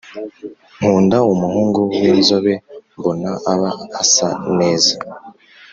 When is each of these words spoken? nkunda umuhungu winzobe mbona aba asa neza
nkunda 0.77 1.17
umuhungu 1.33 1.79
winzobe 2.01 2.53
mbona 2.97 3.29
aba 3.53 3.69
asa 4.01 4.29
neza 4.57 4.93